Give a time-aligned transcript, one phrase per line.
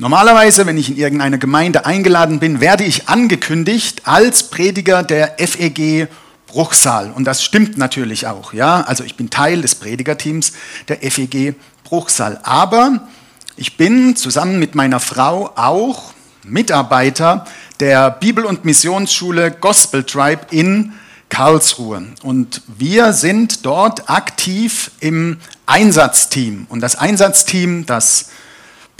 [0.00, 6.08] Normalerweise, wenn ich in irgendeine Gemeinde eingeladen bin, werde ich angekündigt als Prediger der FEG
[6.46, 7.12] Bruchsal.
[7.14, 8.54] Und das stimmt natürlich auch.
[8.54, 8.80] Ja?
[8.80, 10.54] Also ich bin Teil des Predigerteams
[10.88, 12.40] der FEG Bruchsal.
[12.44, 13.08] Aber
[13.56, 16.14] ich bin zusammen mit meiner Frau auch
[16.44, 17.44] Mitarbeiter
[17.78, 20.94] der Bibel- und Missionsschule Gospel Tribe in
[21.28, 22.06] Karlsruhe.
[22.22, 26.66] Und wir sind dort aktiv im Einsatzteam.
[26.70, 28.30] Und das Einsatzteam, das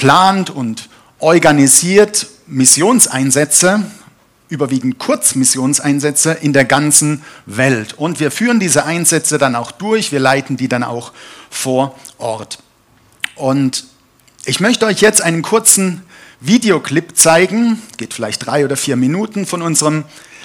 [0.00, 0.88] plant und
[1.18, 3.84] organisiert Missionseinsätze,
[4.48, 7.92] überwiegend Kurzmissionseinsätze in der ganzen Welt.
[7.92, 11.12] Und wir führen diese Einsätze dann auch durch, wir leiten die dann auch
[11.50, 12.60] vor Ort.
[13.34, 13.84] Und
[14.46, 16.02] ich möchte euch jetzt einen kurzen
[16.40, 20.04] Videoclip zeigen, geht vielleicht drei oder vier Minuten von unserem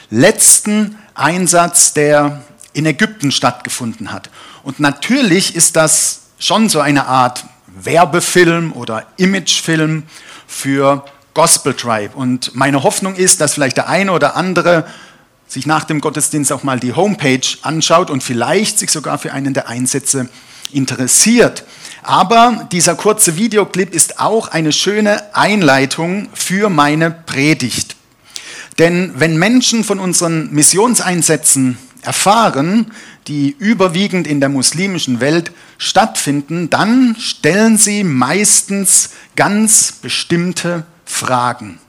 [0.09, 4.30] letzten Einsatz, der in Ägypten stattgefunden hat.
[4.64, 7.45] Und natürlich ist das schon so eine Art
[7.76, 10.04] Werbefilm oder Imagefilm
[10.48, 12.16] für Gospel Tribe.
[12.16, 14.86] Und meine Hoffnung ist, dass vielleicht der eine oder andere
[15.48, 19.54] sich nach dem Gottesdienst auch mal die Homepage anschaut und vielleicht sich sogar für einen
[19.54, 20.30] der Einsätze
[20.72, 21.64] interessiert.
[22.04, 27.95] Aber dieser kurze Videoclip ist auch eine schöne Einleitung für meine Predigt.
[28.80, 32.92] Denn wenn Menschen von unseren Missionseinsätzen erfahren,
[33.28, 41.80] die überwiegend in der muslimischen Welt stattfinden, dann stellen sie meistens ganz bestimmte Fragen.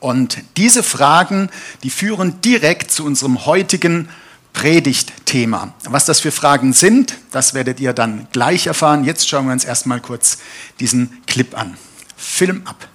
[0.00, 1.48] Und diese Fragen,
[1.82, 4.08] die führen direkt zu unserem heutigen
[4.52, 5.74] Predigtthema.
[5.84, 9.04] Was das für Fragen sind, das werdet ihr dann gleich erfahren.
[9.04, 10.38] Jetzt schauen wir uns erstmal kurz
[10.80, 11.76] diesen Clip an.
[12.16, 12.88] Film ab.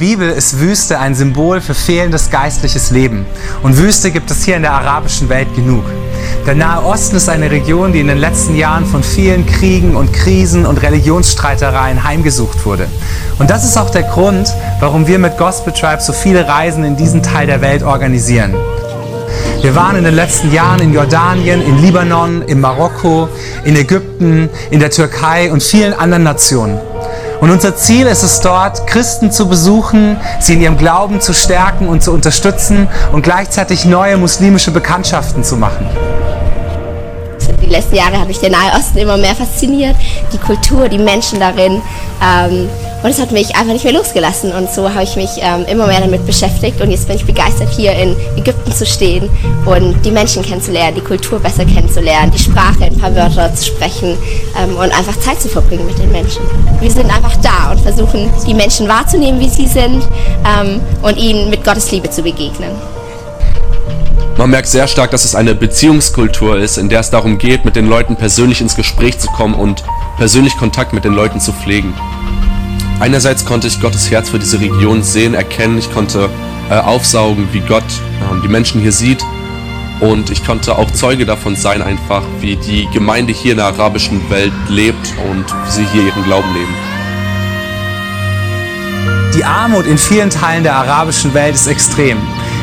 [0.00, 3.26] Bibel ist Wüste ein Symbol für fehlendes geistliches Leben.
[3.62, 5.84] Und Wüste gibt es hier in der arabischen Welt genug.
[6.46, 10.10] Der Nahe Osten ist eine Region, die in den letzten Jahren von vielen Kriegen und
[10.14, 12.88] Krisen und Religionsstreitereien heimgesucht wurde.
[13.38, 14.50] Und das ist auch der Grund,
[14.80, 18.54] warum wir mit Gospel Tribe so viele Reisen in diesen Teil der Welt organisieren.
[19.62, 23.28] Wir waren in den letzten Jahren in Jordanien, in Libanon, in Marokko,
[23.62, 26.78] in Ägypten, in der Türkei und vielen anderen Nationen.
[27.42, 31.88] Und unser Ziel ist es dort, Christen zu besuchen, sie in ihrem Glauben zu stärken
[31.88, 35.86] und zu unterstützen und gleichzeitig neue muslimische Bekanntschaften zu machen.
[37.62, 39.94] Die letzten Jahre hat mich der Nahe Osten immer mehr fasziniert,
[40.32, 41.82] die Kultur, die Menschen darin.
[42.22, 42.68] Ähm,
[43.02, 44.52] und es hat mich einfach nicht mehr losgelassen.
[44.52, 46.80] Und so habe ich mich ähm, immer mehr damit beschäftigt.
[46.80, 49.28] Und jetzt bin ich begeistert, hier in Ägypten zu stehen
[49.64, 54.18] und die Menschen kennenzulernen, die Kultur besser kennenzulernen, die Sprache, ein paar Wörter zu sprechen
[54.58, 56.42] ähm, und einfach Zeit zu verbringen mit den Menschen.
[56.80, 60.06] Wir sind einfach da und versuchen, die Menschen wahrzunehmen, wie sie sind
[60.46, 62.70] ähm, und ihnen mit Gottes Liebe zu begegnen.
[64.36, 67.76] Man merkt sehr stark, dass es eine Beziehungskultur ist, in der es darum geht, mit
[67.76, 69.84] den Leuten persönlich ins Gespräch zu kommen und
[70.16, 71.94] persönlich Kontakt mit den Leuten zu pflegen.
[73.00, 76.28] Einerseits konnte ich Gottes Herz für diese Region sehen, erkennen, ich konnte
[76.68, 79.24] äh, aufsaugen, wie Gott äh, die Menschen hier sieht
[80.00, 84.28] und ich konnte auch Zeuge davon sein, einfach wie die Gemeinde hier in der arabischen
[84.28, 86.74] Welt lebt und wie sie hier ihren Glauben leben.
[89.34, 92.18] Die Armut in vielen Teilen der arabischen Welt ist extrem.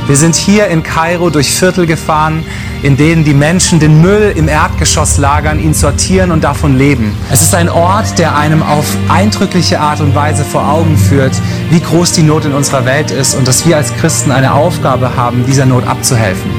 [0.07, 2.45] Wir sind hier in Kairo durch Viertel gefahren,
[2.81, 7.13] in denen die Menschen den Müll im Erdgeschoss lagern, ihn sortieren und davon leben.
[7.29, 11.33] Es ist ein Ort, der einem auf eindrückliche Art und Weise vor Augen führt,
[11.71, 15.17] wie groß die Not in unserer Welt ist und dass wir als Christen eine Aufgabe
[15.17, 16.51] haben, dieser Not abzuhelfen.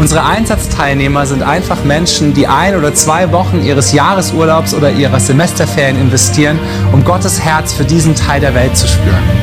[0.00, 6.00] Unsere Einsatzteilnehmer sind einfach Menschen, die ein oder zwei Wochen ihres Jahresurlaubs oder ihrer Semesterferien
[6.00, 6.58] investieren,
[6.90, 9.41] um Gottes Herz für diesen Teil der Welt zu spüren.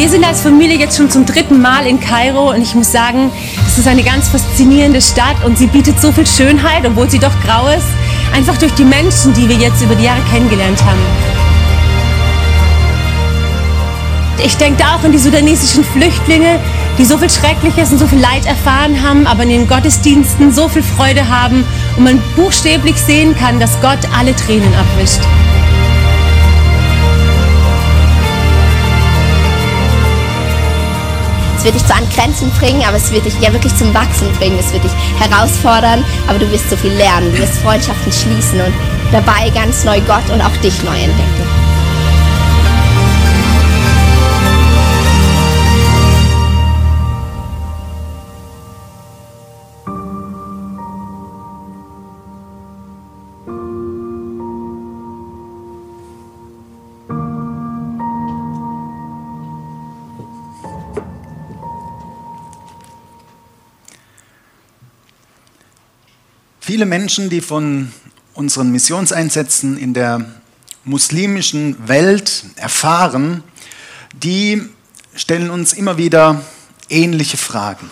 [0.00, 3.30] Wir sind als Familie jetzt schon zum dritten Mal in Kairo und ich muss sagen,
[3.66, 7.38] es ist eine ganz faszinierende Stadt und sie bietet so viel Schönheit, obwohl sie doch
[7.44, 7.84] grau ist.
[8.34, 11.00] einfach durch die Menschen, die wir jetzt über die Jahre kennengelernt haben.
[14.42, 16.58] Ich denke da auch an die sudanesischen Flüchtlinge,
[16.96, 20.66] die so viel Schreckliches und so viel Leid erfahren haben, aber in den Gottesdiensten so
[20.68, 21.62] viel Freude haben
[21.98, 25.20] und man buchstäblich sehen kann, dass Gott alle Tränen abwischt.
[31.60, 34.32] Es wird dich zwar an Grenzen bringen, aber es wird dich ja wirklich zum Wachsen
[34.38, 34.58] bringen.
[34.58, 37.30] Es wird dich herausfordern, aber du wirst so viel lernen.
[37.32, 38.72] Du wirst Freundschaften schließen und
[39.12, 41.59] dabei ganz neu Gott und auch dich neu entdecken.
[66.72, 67.90] Viele Menschen, die von
[68.32, 70.24] unseren Missionseinsätzen in der
[70.84, 73.42] muslimischen Welt erfahren,
[74.14, 74.62] die
[75.16, 76.44] stellen uns immer wieder
[76.88, 77.90] ähnliche Fragen.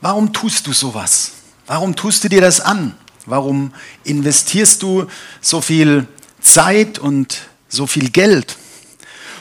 [0.00, 1.32] Warum tust du sowas?
[1.66, 2.94] Warum tust du dir das an?
[3.26, 3.72] Warum
[4.04, 5.06] investierst du
[5.40, 6.06] so viel
[6.40, 8.56] Zeit und so viel Geld?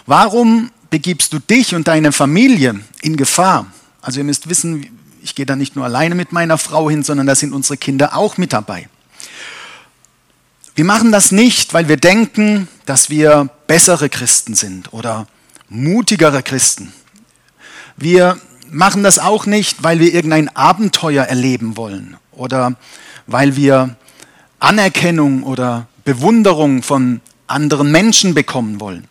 [0.08, 3.68] Warum begibst du dich und deine Familie in Gefahr?
[4.02, 7.26] Also ihr müsst wissen, ich gehe da nicht nur alleine mit meiner Frau hin, sondern
[7.26, 8.90] da sind unsere Kinder auch mit dabei.
[10.76, 15.28] Wir machen das nicht, weil wir denken, dass wir bessere Christen sind oder
[15.70, 16.92] mutigere Christen.
[17.96, 18.38] Wir
[18.70, 22.76] machen das auch nicht, weil wir irgendein Abenteuer erleben wollen oder
[23.26, 23.96] weil wir
[24.60, 29.08] Anerkennung oder Bewunderung von anderen Menschen bekommen wollen.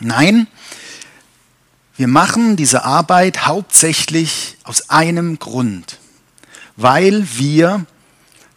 [0.00, 0.48] Nein,
[1.96, 5.98] wir machen diese Arbeit hauptsächlich aus einem Grund,
[6.76, 7.86] weil wir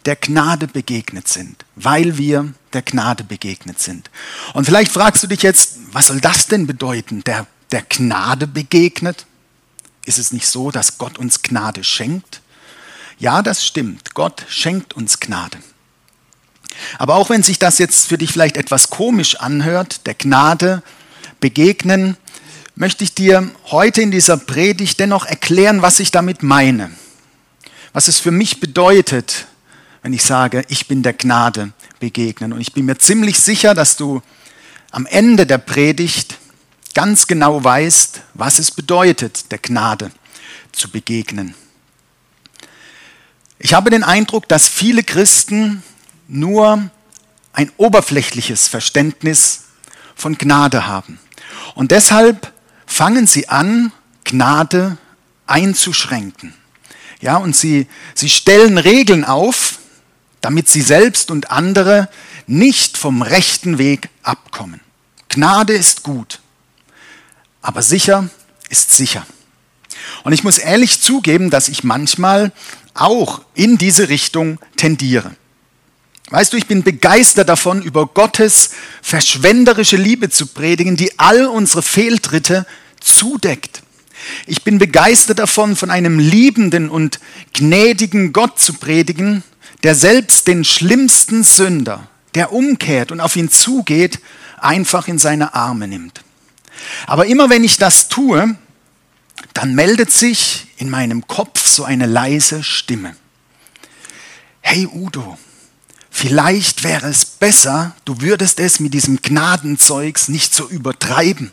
[0.04, 4.10] der Gnade begegnet sind, weil wir der Gnade begegnet sind.
[4.54, 9.26] Und vielleicht fragst du dich jetzt, was soll das denn bedeuten, der, der Gnade begegnet?
[10.04, 12.40] Ist es nicht so, dass Gott uns Gnade schenkt?
[13.18, 14.14] Ja, das stimmt.
[14.14, 15.58] Gott schenkt uns Gnade.
[16.98, 20.82] Aber auch wenn sich das jetzt für dich vielleicht etwas komisch anhört, der Gnade
[21.40, 22.16] begegnen,
[22.80, 26.90] möchte ich dir heute in dieser Predigt dennoch erklären, was ich damit meine.
[27.92, 29.48] Was es für mich bedeutet,
[30.00, 32.54] wenn ich sage, ich bin der Gnade begegnen.
[32.54, 34.22] Und ich bin mir ziemlich sicher, dass du
[34.92, 36.38] am Ende der Predigt
[36.94, 40.10] ganz genau weißt, was es bedeutet, der Gnade
[40.72, 41.54] zu begegnen.
[43.58, 45.82] Ich habe den Eindruck, dass viele Christen
[46.28, 46.88] nur
[47.52, 49.64] ein oberflächliches Verständnis
[50.14, 51.20] von Gnade haben.
[51.74, 52.54] Und deshalb
[52.90, 53.92] fangen sie an,
[54.24, 54.98] Gnade
[55.46, 56.54] einzuschränken.
[57.20, 59.78] Ja, und sie, sie stellen Regeln auf,
[60.40, 62.08] damit sie selbst und andere
[62.46, 64.80] nicht vom rechten Weg abkommen.
[65.28, 66.40] Gnade ist gut,
[67.62, 68.28] aber sicher
[68.68, 69.24] ist sicher.
[70.24, 72.52] Und ich muss ehrlich zugeben, dass ich manchmal
[72.94, 75.36] auch in diese Richtung tendiere.
[76.30, 78.70] Weißt du, ich bin begeistert davon, über Gottes
[79.02, 82.66] verschwenderische Liebe zu predigen, die all unsere Fehltritte
[83.00, 83.82] zudeckt.
[84.46, 87.18] Ich bin begeistert davon, von einem liebenden und
[87.52, 89.42] gnädigen Gott zu predigen,
[89.82, 92.06] der selbst den schlimmsten Sünder,
[92.36, 94.20] der umkehrt und auf ihn zugeht,
[94.58, 96.22] einfach in seine Arme nimmt.
[97.08, 98.56] Aber immer wenn ich das tue,
[99.52, 103.16] dann meldet sich in meinem Kopf so eine leise Stimme.
[104.60, 105.36] Hey Udo,
[106.10, 111.52] Vielleicht wäre es besser, du würdest es mit diesem Gnadenzeugs nicht so übertreiben.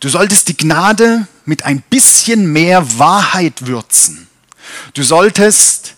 [0.00, 4.26] Du solltest die Gnade mit ein bisschen mehr Wahrheit würzen.
[4.94, 5.94] Du solltest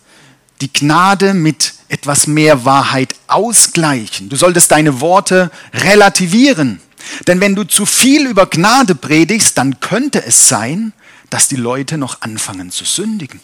[0.61, 4.29] die Gnade mit etwas mehr Wahrheit ausgleichen.
[4.29, 6.81] Du solltest deine Worte relativieren.
[7.27, 10.93] Denn wenn du zu viel über Gnade predigst, dann könnte es sein,
[11.31, 13.41] dass die Leute noch anfangen zu sündigen.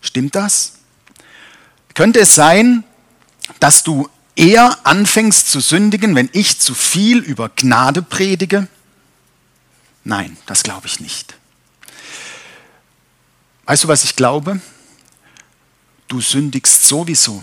[0.00, 0.74] Stimmt das?
[1.94, 2.84] Könnte es sein,
[3.60, 8.68] dass du eher anfängst zu sündigen, wenn ich zu viel über Gnade predige?
[10.04, 11.34] Nein, das glaube ich nicht.
[13.66, 14.60] Weißt du, was ich glaube?
[16.08, 17.42] Du sündigst sowieso.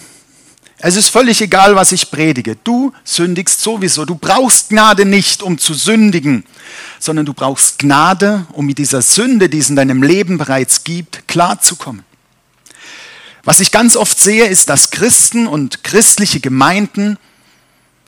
[0.81, 2.55] Es ist völlig egal, was ich predige.
[2.63, 4.05] Du sündigst sowieso.
[4.05, 6.45] Du brauchst Gnade nicht, um zu sündigen,
[6.99, 11.27] sondern du brauchst Gnade, um mit dieser Sünde, die es in deinem Leben bereits gibt,
[11.27, 12.05] klarzukommen.
[13.43, 17.17] Was ich ganz oft sehe, ist, dass Christen und christliche Gemeinden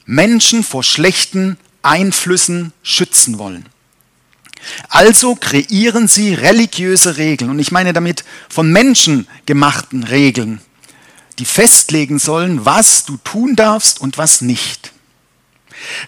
[0.05, 3.65] Menschen vor schlechten Einflüssen schützen wollen.
[4.89, 7.49] Also kreieren sie religiöse Regeln.
[7.49, 10.61] Und ich meine damit von Menschen gemachten Regeln.
[11.39, 14.91] die festlegen sollen, was du tun darfst und was nicht.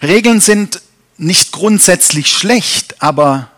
[0.00, 0.80] Regeln sind
[1.16, 3.50] nicht grundsätzlich schlecht, aber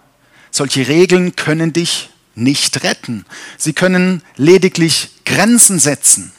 [0.50, 3.24] solche Regeln können dich nicht retten.
[3.58, 6.32] Sie können lediglich Grenzen setzen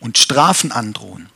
[0.00, 1.28] und Strafen androhen.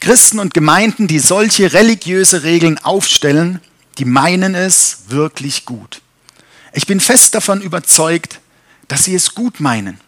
[0.00, 3.60] Christen und Gemeinden, die solche religiöse Regeln aufstellen,
[3.98, 6.00] die meinen es wirklich gut.
[6.72, 8.40] Ich bin fest davon überzeugt,
[8.88, 10.00] dass sie es gut meinen.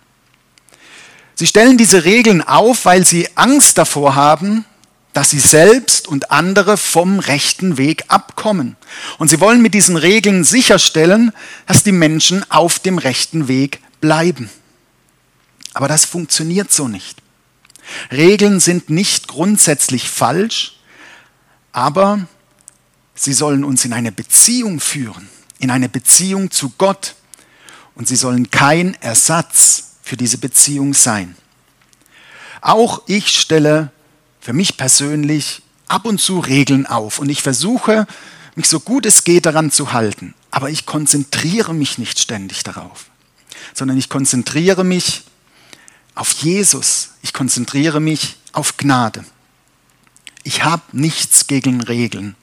[1.34, 4.64] Sie stellen diese Regeln auf, weil sie Angst davor haben,
[5.12, 8.76] dass sie selbst und andere vom rechten Weg abkommen.
[9.18, 11.32] Und sie wollen mit diesen Regeln sicherstellen,
[11.66, 14.50] dass die Menschen auf dem rechten Weg bleiben.
[15.74, 17.18] Aber das funktioniert so nicht.
[18.10, 20.78] Regeln sind nicht grundsätzlich falsch,
[21.72, 22.26] aber
[23.14, 25.28] sie sollen uns in eine Beziehung führen,
[25.58, 27.16] in eine Beziehung zu Gott.
[27.94, 31.36] Und sie sollen kein Ersatz für diese Beziehung sein.
[32.62, 33.90] Auch ich stelle
[34.42, 38.06] für mich persönlich ab und zu Regeln auf und ich versuche,
[38.56, 40.34] mich so gut es geht daran zu halten.
[40.50, 43.06] Aber ich konzentriere mich nicht ständig darauf,
[43.72, 45.22] sondern ich konzentriere mich
[46.14, 47.10] auf Jesus.
[47.22, 49.24] Ich konzentriere mich auf Gnade.
[50.42, 52.34] Ich habe nichts gegen Regeln.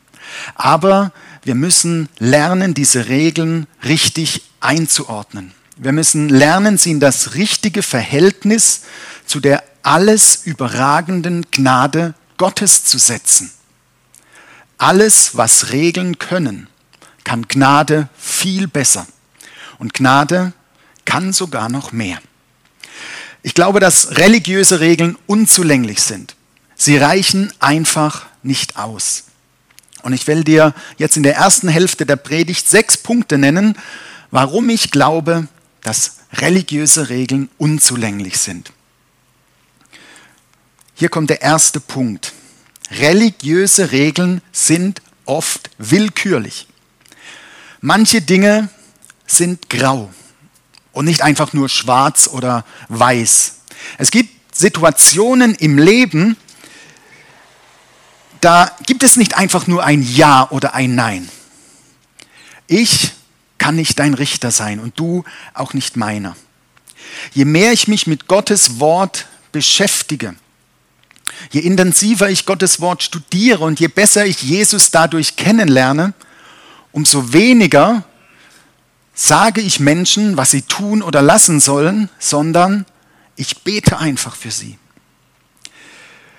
[0.56, 1.12] Aber
[1.44, 5.54] wir müssen lernen, diese Regeln richtig einzuordnen.
[5.76, 8.82] Wir müssen lernen, sie in das richtige Verhältnis
[9.26, 13.52] zu der alles überragenden Gnade Gottes zu setzen.
[14.78, 16.68] Alles, was Regeln können,
[17.24, 19.06] kann Gnade viel besser.
[19.78, 20.54] Und Gnade
[21.06, 22.20] kann sogar noch mehr.
[23.42, 26.36] Ich glaube, dass religiöse Regeln unzulänglich sind.
[26.76, 29.26] Sie reichen einfach nicht aus.
[30.02, 33.78] Und ich will dir jetzt in der ersten Hälfte der Predigt sechs Punkte nennen,
[34.32, 35.48] warum ich glaube,
[35.82, 38.72] dass religiöse Regeln unzulänglich sind.
[41.00, 42.34] Hier kommt der erste Punkt.
[42.92, 46.68] Religiöse Regeln sind oft willkürlich.
[47.80, 48.68] Manche Dinge
[49.26, 50.12] sind grau
[50.92, 53.60] und nicht einfach nur schwarz oder weiß.
[53.98, 56.36] Es gibt Situationen im Leben,
[58.42, 61.30] da gibt es nicht einfach nur ein Ja oder ein Nein.
[62.68, 63.14] Ich
[63.58, 66.36] kann nicht dein Richter sein und du auch nicht meiner.
[67.32, 70.36] Je mehr ich mich mit Gottes Wort beschäftige,
[71.52, 76.14] Je intensiver ich Gottes Wort studiere und je besser ich Jesus dadurch kennenlerne,
[76.92, 78.04] umso weniger
[79.14, 82.86] sage ich Menschen, was sie tun oder lassen sollen, sondern
[83.36, 84.78] ich bete einfach für sie.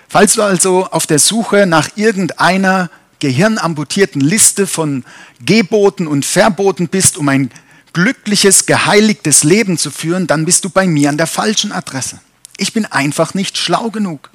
[0.09, 5.05] Falls du also auf der Suche nach irgendeiner gehirnamputierten Liste von
[5.45, 7.51] Geboten und Verboten bist, um ein
[7.93, 12.19] glückliches, geheiligtes Leben zu führen, dann bist du bei mir an der falschen Adresse.
[12.57, 14.31] Ich bin einfach nicht schlau genug.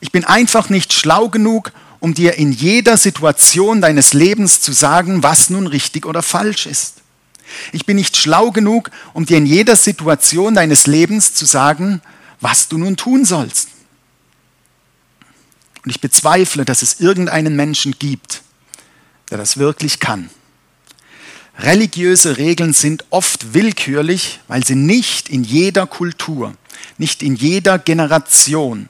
[0.00, 5.22] Ich bin einfach nicht schlau genug, um dir in jeder Situation deines Lebens zu sagen,
[5.22, 6.94] was nun richtig oder falsch ist.
[7.72, 12.02] Ich bin nicht schlau genug, um dir in jeder Situation deines Lebens zu sagen,
[12.40, 13.70] was du nun tun sollst.
[15.84, 18.42] Und ich bezweifle, dass es irgendeinen Menschen gibt,
[19.30, 20.30] der das wirklich kann.
[21.58, 26.54] Religiöse Regeln sind oft willkürlich, weil sie nicht in jeder Kultur,
[26.98, 28.88] nicht in jeder Generation,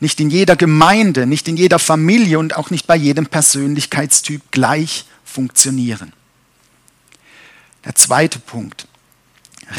[0.00, 5.06] nicht in jeder Gemeinde, nicht in jeder Familie und auch nicht bei jedem Persönlichkeitstyp gleich
[5.24, 6.12] funktionieren.
[7.84, 8.86] Der zweite Punkt.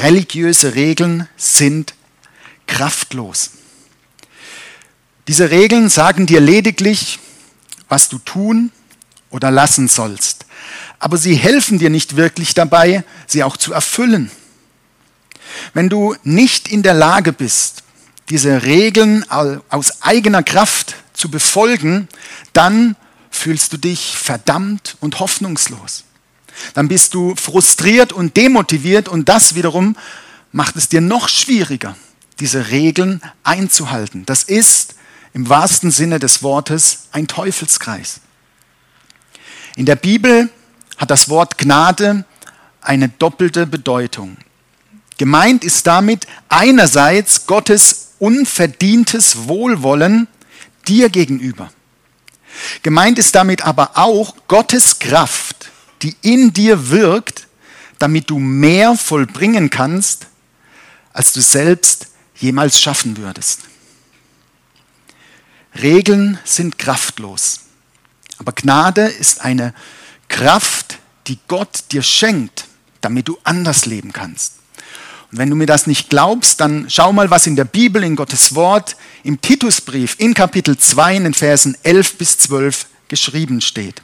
[0.02, 1.94] Religiöse Regeln sind
[2.68, 3.52] kraftlos.
[5.28, 7.20] Diese Regeln sagen dir lediglich,
[7.90, 8.72] was du tun
[9.30, 10.46] oder lassen sollst.
[11.00, 14.32] Aber sie helfen dir nicht wirklich dabei, sie auch zu erfüllen.
[15.74, 17.84] Wenn du nicht in der Lage bist,
[18.29, 22.07] diese Regeln aus eigener Kraft zu befolgen,
[22.53, 22.96] dann
[23.29, 26.03] fühlst du dich verdammt und hoffnungslos.
[26.74, 29.96] Dann bist du frustriert und demotiviert und das wiederum
[30.51, 31.96] macht es dir noch schwieriger,
[32.39, 34.25] diese Regeln einzuhalten.
[34.25, 34.96] Das ist
[35.34, 38.22] im wahrsten Sinne des Wortes ein Teufelskreis.
[39.75, 40.50] In der Bibel
[40.98, 42.25] hat das Wort Gnade
[42.81, 44.38] eine doppelte Bedeutung.
[45.17, 50.27] Gemeint ist damit einerseits Gottes unverdientes Wohlwollen
[50.88, 51.71] dir gegenüber.
[52.83, 55.71] Gemeint ist damit aber auch Gottes Kraft,
[56.01, 57.47] die in dir wirkt,
[58.00, 60.27] damit du mehr vollbringen kannst,
[61.13, 63.62] als du selbst jemals schaffen würdest.
[65.81, 67.62] Regeln sind kraftlos,
[68.38, 69.74] aber Gnade ist eine
[70.27, 72.65] Kraft, die Gott dir schenkt,
[73.01, 74.53] damit du anders leben kannst.
[75.31, 78.15] Und wenn du mir das nicht glaubst, dann schau mal, was in der Bibel, in
[78.15, 84.01] Gottes Wort, im Titusbrief in Kapitel 2 in den Versen 11 bis 12 geschrieben steht.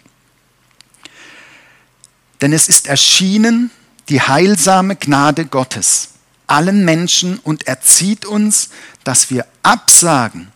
[2.41, 3.71] Denn es ist erschienen
[4.09, 6.09] die heilsame Gnade Gottes
[6.47, 8.69] allen Menschen und erzieht uns,
[9.03, 10.51] dass wir absagen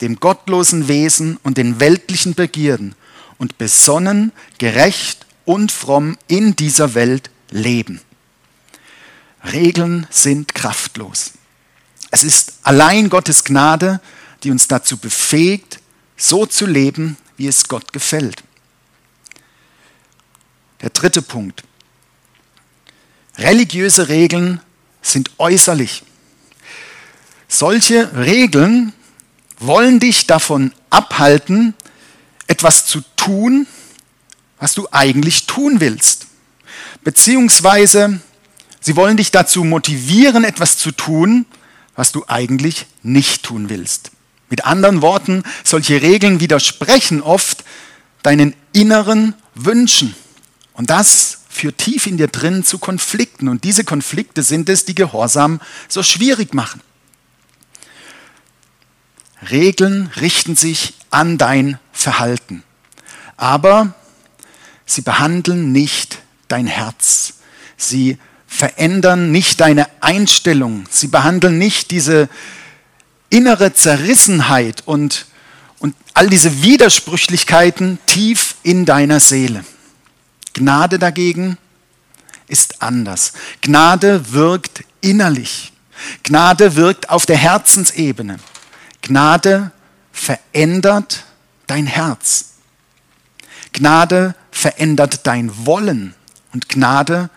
[0.00, 2.94] dem gottlosen Wesen und den weltlichen Begierden
[3.38, 8.00] und besonnen, gerecht und fromm in dieser Welt leben.
[9.44, 11.32] Regeln sind kraftlos.
[12.10, 14.00] Es ist allein Gottes Gnade,
[14.42, 15.80] die uns dazu befähigt,
[16.16, 18.42] so zu leben, wie es Gott gefällt.
[20.80, 21.62] Der dritte Punkt.
[23.38, 24.60] Religiöse Regeln
[25.00, 26.04] sind äußerlich.
[27.48, 28.92] Solche Regeln
[29.58, 31.74] wollen dich davon abhalten,
[32.46, 33.66] etwas zu tun,
[34.58, 36.26] was du eigentlich tun willst.
[37.02, 38.20] Beziehungsweise
[38.82, 41.46] sie wollen dich dazu motivieren, etwas zu tun,
[41.96, 44.10] was du eigentlich nicht tun willst.
[44.50, 47.64] Mit anderen Worten, solche Regeln widersprechen oft
[48.22, 50.14] deinen inneren Wünschen.
[50.74, 53.48] Und das führt tief in dir drin zu Konflikten.
[53.48, 56.80] Und diese Konflikte sind es, die Gehorsam so schwierig machen.
[59.50, 62.62] Regeln richten sich an dein Verhalten.
[63.36, 63.94] Aber
[64.86, 67.34] sie behandeln nicht dein Herz.
[67.76, 68.18] Sie
[68.52, 70.84] verändern nicht deine Einstellung.
[70.90, 72.28] Sie behandeln nicht diese
[73.30, 75.24] innere Zerrissenheit und,
[75.78, 79.64] und all diese Widersprüchlichkeiten tief in deiner Seele.
[80.52, 81.56] Gnade dagegen
[82.46, 83.32] ist anders.
[83.62, 85.72] Gnade wirkt innerlich.
[86.22, 88.38] Gnade wirkt auf der Herzensebene.
[89.00, 89.72] Gnade
[90.12, 91.24] verändert
[91.66, 92.50] dein Herz.
[93.72, 96.14] Gnade verändert dein Wollen
[96.52, 97.30] und Gnade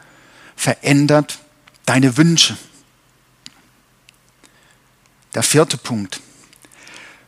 [0.55, 1.39] verändert
[1.85, 2.57] deine Wünsche.
[5.33, 6.21] Der vierte Punkt.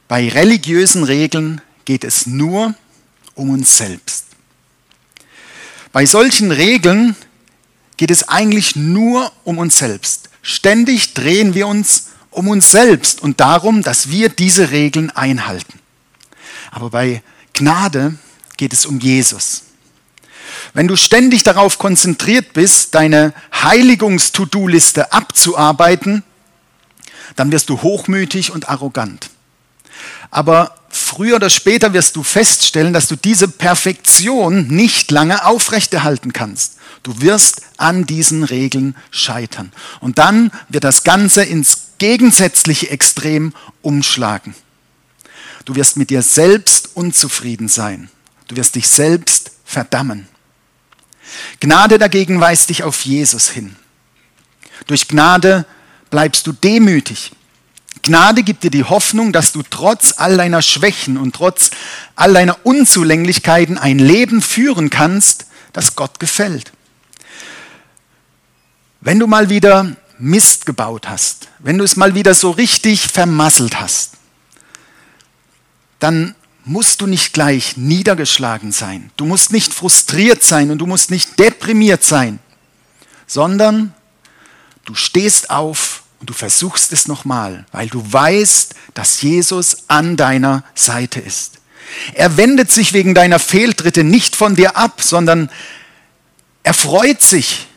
[0.07, 2.74] Bei religiösen Regeln geht es nur
[3.36, 4.25] um uns selbst.
[5.91, 7.15] Bei solchen Regeln
[7.97, 10.30] geht es eigentlich nur um uns selbst.
[10.41, 15.80] Ständig drehen wir uns um uns selbst und darum, dass wir diese Regeln einhalten.
[16.71, 17.23] Aber bei
[17.54, 18.15] Gnade
[18.56, 19.63] geht es um Jesus.
[20.77, 26.21] Wenn du ständig darauf konzentriert bist, deine Heiligungs-To-Do-Liste abzuarbeiten,
[27.35, 29.31] dann wirst du hochmütig und arrogant.
[30.29, 36.75] Aber früher oder später wirst du feststellen, dass du diese Perfektion nicht lange aufrechterhalten kannst.
[37.01, 39.71] Du wirst an diesen Regeln scheitern.
[39.99, 44.53] Und dann wird das Ganze ins gegensätzliche Extrem umschlagen.
[45.65, 48.11] Du wirst mit dir selbst unzufrieden sein.
[48.47, 50.27] Du wirst dich selbst verdammen.
[51.59, 53.75] Gnade dagegen weist dich auf Jesus hin.
[54.85, 55.65] Durch Gnade
[56.09, 57.31] bleibst du demütig.
[58.03, 61.71] Gnade gibt dir die Hoffnung, dass du trotz all deiner Schwächen und trotz
[62.15, 66.71] all deiner Unzulänglichkeiten ein Leben führen kannst, das Gott gefällt.
[69.01, 73.79] Wenn du mal wieder Mist gebaut hast, wenn du es mal wieder so richtig vermasselt
[73.79, 74.13] hast,
[75.99, 76.35] dann
[76.67, 79.10] musst du nicht gleich niedergeschlagen sein.
[79.15, 82.39] Du musst nicht frustriert sein und du musst nicht deprimiert sein,
[83.25, 83.93] sondern
[84.86, 90.63] du stehst auf und du versuchst es nochmal, weil du weißt, dass Jesus an deiner
[90.75, 91.60] Seite ist.
[92.13, 95.49] Er wendet sich wegen deiner Fehltritte nicht von dir ab, sondern
[96.63, 97.67] er freut sich,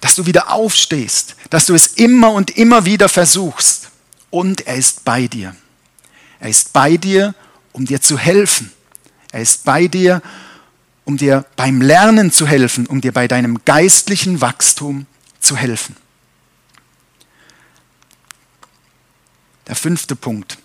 [0.00, 3.90] dass du wieder aufstehst, dass du es immer und immer wieder versuchst.
[4.30, 5.56] Und er ist bei dir.
[6.38, 7.34] Er ist bei dir
[7.76, 8.72] um dir zu helfen.
[9.32, 10.22] Er ist bei dir,
[11.04, 15.04] um dir beim Lernen zu helfen, um dir bei deinem geistlichen Wachstum
[15.40, 15.94] zu helfen.
[19.66, 20.56] Der fünfte Punkt.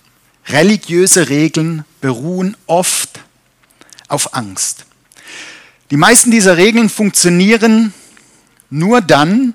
[0.47, 3.19] Religiöse Regeln beruhen oft
[4.07, 4.85] auf Angst.
[5.91, 7.93] Die meisten dieser Regeln funktionieren
[8.69, 9.53] nur dann,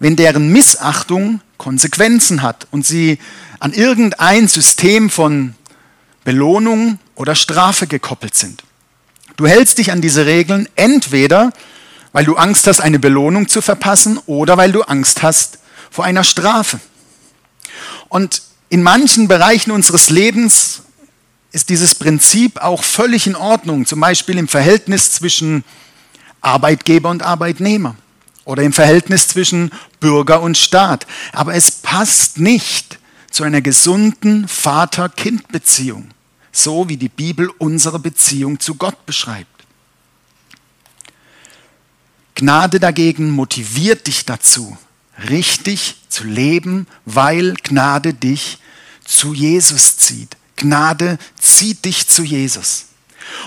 [0.00, 3.20] wenn deren Missachtung Konsequenzen hat und sie
[3.60, 5.54] an irgendein System von
[6.26, 8.64] Belohnung oder Strafe gekoppelt sind.
[9.36, 11.52] Du hältst dich an diese Regeln entweder,
[12.10, 16.24] weil du Angst hast, eine Belohnung zu verpassen oder weil du Angst hast vor einer
[16.24, 16.80] Strafe.
[18.08, 20.82] Und in manchen Bereichen unseres Lebens
[21.52, 25.62] ist dieses Prinzip auch völlig in Ordnung, zum Beispiel im Verhältnis zwischen
[26.40, 27.94] Arbeitgeber und Arbeitnehmer
[28.44, 31.06] oder im Verhältnis zwischen Bürger und Staat.
[31.32, 32.98] Aber es passt nicht
[33.30, 36.10] zu einer gesunden Vater-Kind-Beziehung
[36.56, 39.66] so wie die Bibel unsere Beziehung zu Gott beschreibt.
[42.34, 44.76] Gnade dagegen motiviert dich dazu,
[45.28, 48.58] richtig zu leben, weil Gnade dich
[49.04, 50.36] zu Jesus zieht.
[50.56, 52.86] Gnade zieht dich zu Jesus.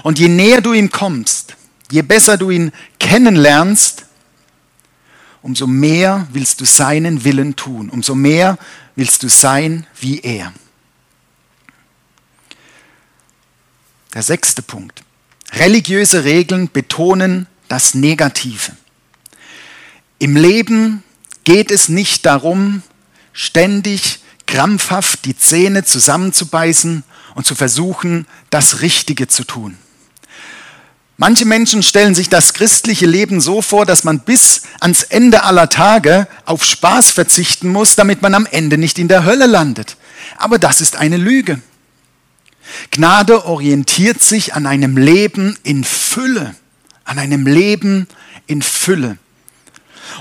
[0.03, 1.55] Und je näher du ihm kommst,
[1.89, 4.05] je besser du ihn kennenlernst,
[5.41, 8.59] umso mehr willst du seinen Willen tun, umso mehr
[8.95, 10.53] willst du sein wie er.
[14.13, 15.03] Der sechste Punkt.
[15.53, 18.71] Religiöse Regeln betonen das Negative.
[20.17, 21.03] Im Leben
[21.43, 22.81] geht es nicht darum,
[23.33, 27.03] ständig krampfhaft die Zähne zusammenzubeißen
[27.35, 29.77] und zu versuchen, das Richtige zu tun.
[31.17, 35.69] Manche Menschen stellen sich das christliche Leben so vor, dass man bis ans Ende aller
[35.69, 39.97] Tage auf Spaß verzichten muss, damit man am Ende nicht in der Hölle landet.
[40.37, 41.61] Aber das ist eine Lüge.
[42.91, 46.55] Gnade orientiert sich an einem Leben in Fülle,
[47.03, 48.07] an einem Leben
[48.47, 49.17] in Fülle.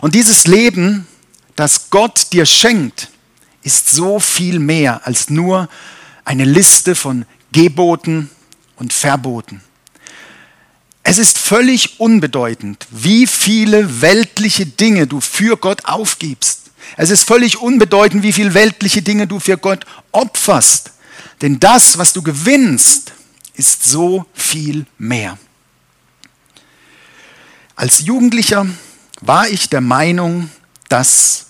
[0.01, 1.07] Und dieses Leben,
[1.57, 3.09] das Gott dir schenkt,
[3.63, 5.69] ist so viel mehr als nur
[6.25, 8.31] eine Liste von Geboten
[8.77, 9.63] und Verboten.
[11.03, 16.71] Es ist völlig unbedeutend, wie viele weltliche Dinge du für Gott aufgibst.
[16.97, 20.93] Es ist völlig unbedeutend, wie viele weltliche Dinge du für Gott opferst.
[21.40, 23.12] Denn das, was du gewinnst,
[23.55, 25.38] ist so viel mehr.
[27.77, 28.66] Als Jugendlicher
[29.20, 30.51] war ich der Meinung,
[30.88, 31.46] dass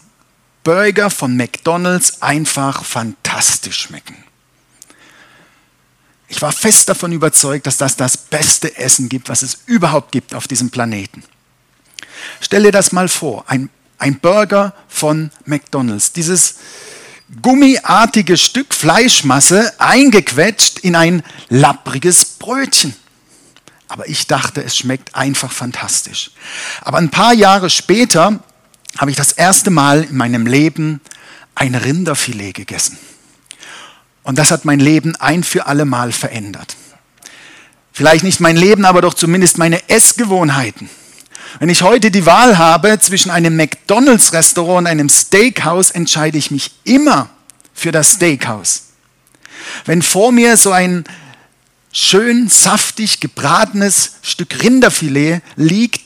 [0.63, 4.17] Burger von McDonald's einfach fantastisch schmecken.
[6.29, 10.35] Ich war fest davon überzeugt, dass das das beste Essen gibt, was es überhaupt gibt
[10.35, 11.23] auf diesem Planeten.
[12.41, 16.13] Stell dir das mal vor, ein, ein Burger von McDonald's.
[16.13, 16.57] Dieses
[17.43, 22.95] gummiartige Stück Fleischmasse eingequetscht in ein lappriges Brötchen.
[23.89, 26.31] Aber ich dachte, es schmeckt einfach fantastisch.
[26.83, 28.41] Aber ein paar Jahre später
[28.97, 31.01] habe ich das erste Mal in meinem Leben
[31.55, 32.99] ein Rinderfilet gegessen.
[34.23, 36.77] Und das hat mein Leben ein für alle Mal verändert.
[37.93, 40.89] Vielleicht nicht mein Leben, aber doch zumindest meine Essgewohnheiten.
[41.59, 46.73] Wenn ich heute die Wahl habe zwischen einem McDonald's-Restaurant und einem Steakhouse, entscheide ich mich
[46.85, 47.31] immer
[47.75, 48.85] für das Steakhouse.
[49.85, 51.05] Wenn vor mir so ein
[51.93, 56.03] schön saftig gebratenes Stück Rinderfilet liegt,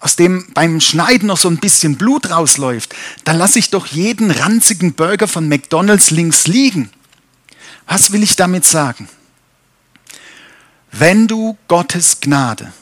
[0.00, 4.30] aus dem beim Schneiden noch so ein bisschen Blut rausläuft, dann lasse ich doch jeden
[4.30, 6.90] ranzigen Burger von McDonald's links liegen.
[7.86, 9.08] Was will ich damit sagen?
[10.92, 12.72] Wenn du Gottes Gnade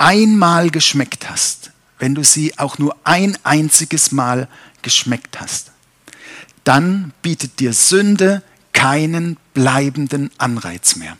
[0.00, 4.48] einmal geschmeckt hast, wenn du sie auch nur ein einziges Mal
[4.82, 5.72] geschmeckt hast,
[6.64, 11.18] dann bietet dir Sünde keinen bleibenden Anreiz mehr.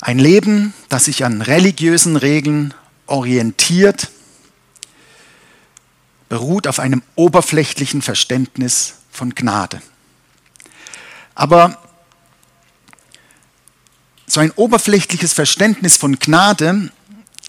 [0.00, 2.72] Ein Leben, das sich an religiösen Regeln
[3.06, 4.10] orientiert,
[6.30, 9.82] beruht auf einem oberflächlichen Verständnis von Gnade.
[11.34, 11.82] Aber
[14.28, 16.90] so ein oberflächliches Verständnis von Gnade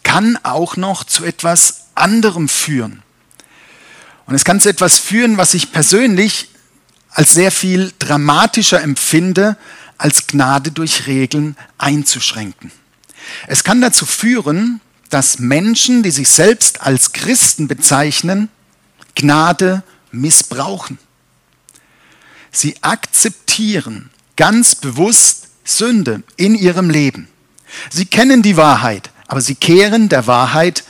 [0.04, 3.04] kann auch noch zu etwas anderem führen.
[4.26, 6.50] Und es kann zu etwas führen, was ich persönlich
[7.10, 9.58] als sehr viel dramatischer empfinde,
[9.98, 12.72] als Gnade durch Regeln einzuschränken.
[13.48, 18.50] Es kann dazu führen, dass Menschen, die sich selbst als Christen bezeichnen,
[19.16, 20.98] Gnade missbrauchen.
[22.52, 27.28] Sie akzeptieren ganz bewusst Sünde in ihrem Leben.
[27.90, 30.84] Sie kennen die Wahrheit, aber sie kehren der Wahrheit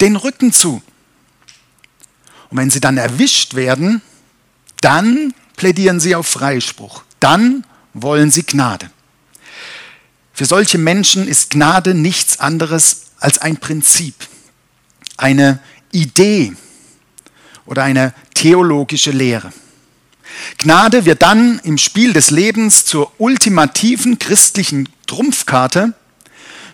[0.00, 0.82] den Rücken zu.
[2.50, 4.02] Und wenn sie dann erwischt werden,
[4.80, 7.02] dann plädieren sie auf Freispruch.
[7.20, 7.64] Dann
[7.94, 8.90] wollen sie Gnade.
[10.32, 14.14] Für solche Menschen ist Gnade nichts anderes als ein Prinzip,
[15.16, 15.58] eine
[15.90, 16.52] Idee
[17.66, 19.52] oder eine theologische Lehre.
[20.58, 25.94] Gnade wird dann im Spiel des Lebens zur ultimativen christlichen Trumpfkarte,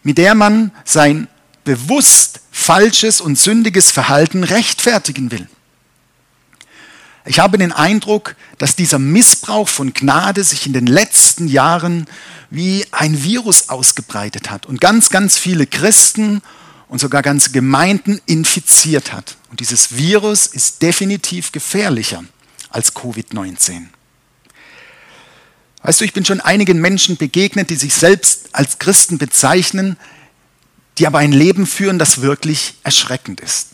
[0.02, 1.28] mit der man sein
[1.64, 5.48] bewusst falsches und sündiges Verhalten rechtfertigen will.
[7.26, 12.06] Ich habe den Eindruck, dass dieser Missbrauch von Gnade sich in den letzten Jahren
[12.50, 16.42] wie ein Virus ausgebreitet hat und ganz, ganz viele Christen
[16.88, 19.36] und sogar ganze Gemeinden infiziert hat.
[19.50, 22.24] Und dieses Virus ist definitiv gefährlicher
[22.74, 23.86] als Covid-19.
[25.82, 29.96] Weißt du, ich bin schon einigen Menschen begegnet, die sich selbst als Christen bezeichnen,
[30.98, 33.68] die aber ein Leben führen, das wirklich erschreckend ist.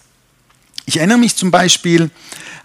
[0.86, 2.10] Ich erinnere mich zum Beispiel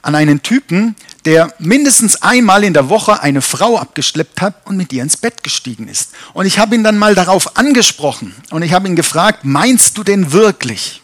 [0.02, 0.96] an einen Typen,
[1.26, 5.44] der mindestens einmal in der Woche eine Frau abgeschleppt hat und mit ihr ins Bett
[5.44, 6.12] gestiegen ist.
[6.34, 10.04] Und ich habe ihn dann mal darauf angesprochen und ich habe ihn gefragt, meinst du
[10.04, 11.02] denn wirklich,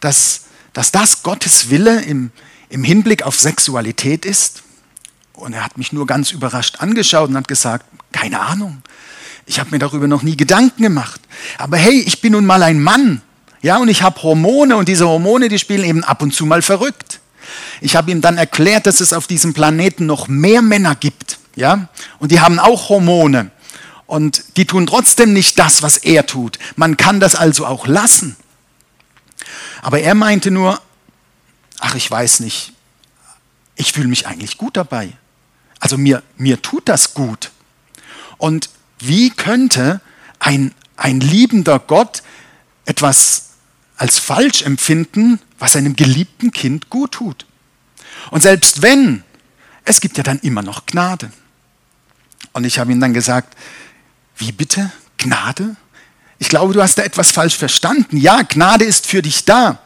[0.00, 2.30] dass dass das Gottes Wille im,
[2.68, 4.62] im Hinblick auf Sexualität ist?
[5.32, 8.82] Und er hat mich nur ganz überrascht angeschaut und hat gesagt, keine Ahnung.
[9.44, 11.20] Ich habe mir darüber noch nie Gedanken gemacht.
[11.58, 13.22] Aber hey, ich bin nun mal ein Mann.
[13.62, 16.62] Ja, und ich habe Hormone und diese Hormone, die spielen eben ab und zu mal
[16.62, 17.20] verrückt.
[17.80, 21.38] Ich habe ihm dann erklärt, dass es auf diesem Planeten noch mehr Männer gibt.
[21.54, 23.50] Ja, und die haben auch Hormone.
[24.06, 26.58] Und die tun trotzdem nicht das, was er tut.
[26.76, 28.36] Man kann das also auch lassen.
[29.82, 30.80] Aber er meinte nur,
[31.80, 32.72] ach, ich weiß nicht,
[33.76, 35.12] ich fühle mich eigentlich gut dabei.
[35.78, 37.50] Also mir, mir tut das gut.
[38.38, 40.00] Und wie könnte
[40.38, 42.22] ein, ein liebender Gott
[42.86, 43.50] etwas
[43.96, 47.46] als falsch empfinden, was einem geliebten Kind gut tut?
[48.30, 49.22] Und selbst wenn,
[49.84, 51.30] es gibt ja dann immer noch Gnade.
[52.52, 53.56] Und ich habe ihm dann gesagt,
[54.36, 54.90] wie bitte?
[55.18, 55.76] Gnade?
[56.38, 58.16] Ich glaube, du hast da etwas falsch verstanden.
[58.16, 59.78] Ja, Gnade ist für dich da.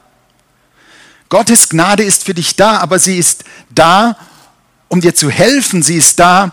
[1.30, 4.16] Gottes Gnade ist für dich da, aber sie ist da,
[4.88, 5.82] um dir zu helfen.
[5.82, 6.52] Sie ist da,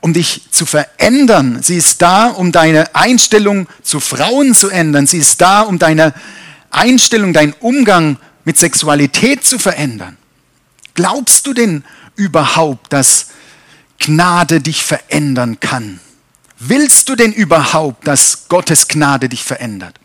[0.00, 1.62] um dich zu verändern.
[1.62, 5.06] Sie ist da, um deine Einstellung zu Frauen zu ändern.
[5.06, 6.12] Sie ist da, um deine
[6.70, 10.16] Einstellung, deinen Umgang mit Sexualität zu verändern.
[10.94, 11.84] Glaubst du denn
[12.16, 13.28] überhaupt, dass
[14.00, 16.00] Gnade dich verändern kann?
[16.58, 20.00] Willst du denn überhaupt, dass Gottes Gnade dich verändert?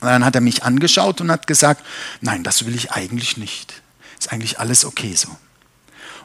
[0.00, 1.84] Und dann hat er mich angeschaut und hat gesagt,
[2.20, 3.82] nein, das will ich eigentlich nicht.
[4.18, 5.28] Ist eigentlich alles okay so.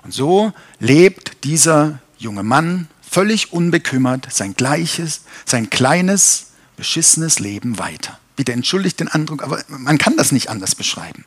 [0.04, 8.20] Und so lebt dieser junge Mann völlig unbekümmert sein gleiches, sein kleines, beschissenes Leben weiter.
[8.36, 11.26] Bitte entschuldigt den Eindruck, aber man kann das nicht anders beschreiben.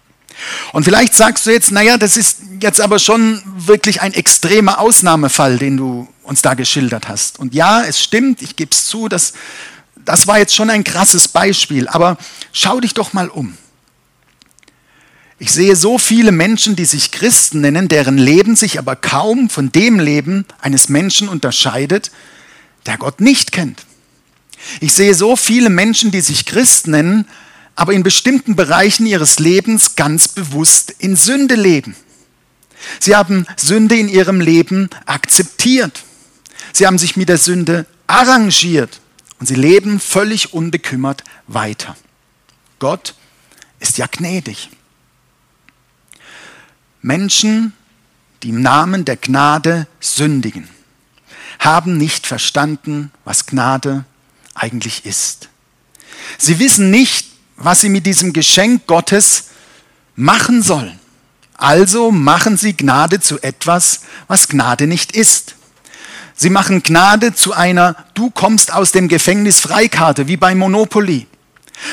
[0.73, 5.59] Und vielleicht sagst du jetzt, naja, das ist jetzt aber schon wirklich ein extremer Ausnahmefall,
[5.59, 7.39] den du uns da geschildert hast.
[7.39, 9.35] Und ja, es stimmt, ich gebe es zu, das,
[10.05, 12.17] das war jetzt schon ein krasses Beispiel, aber
[12.53, 13.57] schau dich doch mal um.
[15.39, 19.73] Ich sehe so viele Menschen, die sich Christen nennen, deren Leben sich aber kaum von
[19.73, 22.13] dem Leben eines Menschen unterscheidet,
[22.87, 23.85] der Gott nicht kennt.
[24.81, 27.27] Ich sehe so viele Menschen, die sich Christen nennen,
[27.75, 31.97] aber in bestimmten Bereichen ihres Lebens ganz bewusst in Sünde leben.
[33.01, 36.05] Sie haben Sünde in ihrem Leben akzeptiert.
[36.73, 39.02] Sie haben sich mit der Sünde arrangiert
[39.43, 41.97] und sie leben völlig unbekümmert weiter.
[42.79, 43.17] Gott
[43.81, 44.71] ist ja gnädig.
[47.01, 47.73] Menschen,
[48.45, 50.69] die im Namen der Gnade sündigen,
[51.59, 54.05] haben nicht verstanden, was Gnade
[54.55, 55.49] eigentlich ist.
[56.39, 57.27] Sie wissen nicht,
[57.57, 59.49] was sie mit diesem Geschenk Gottes
[60.15, 61.01] machen sollen.
[61.55, 65.57] Also machen sie Gnade zu etwas, was Gnade nicht ist.
[66.43, 71.29] Sie machen Gnade zu einer Du kommst aus dem Gefängnis Freikarte, wie bei Monopoly.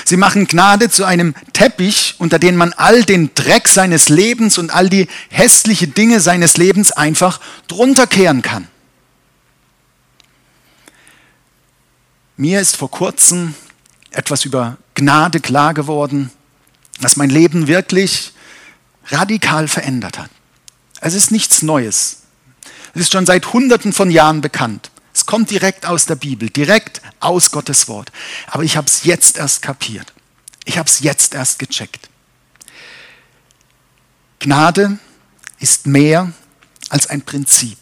[0.06, 4.74] Sie machen Gnade zu einem Teppich, unter den man all den Dreck seines Lebens und
[4.74, 8.68] all die hässlichen Dinge seines Lebens einfach drunter kehren kann.
[12.36, 13.54] Mir ist vor kurzem
[14.10, 16.32] etwas über Gnade klar geworden,
[17.00, 18.34] was mein Leben wirklich
[19.10, 20.32] radikal verändert hat.
[21.02, 22.24] Es ist nichts Neues.
[22.93, 24.91] Es ist schon seit Hunderten von Jahren bekannt.
[25.13, 28.12] Es kommt direkt aus der Bibel, direkt aus Gottes Wort.
[28.47, 30.13] Aber ich habe es jetzt erst kapiert.
[30.65, 32.10] Ich habe es jetzt erst gecheckt.
[34.39, 34.97] Gnade
[35.60, 36.32] ist mehr
[36.89, 37.78] als ein Prinzip.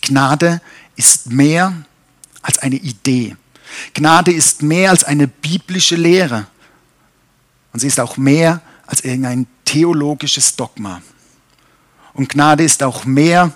[0.00, 0.60] Gnade
[0.96, 1.84] ist mehr
[2.42, 3.36] als eine Idee.
[3.94, 6.46] Gnade ist mehr als eine biblische Lehre.
[7.72, 11.00] Und sie ist auch mehr als irgendein theologisches Dogma.
[12.12, 13.52] Und Gnade ist auch mehr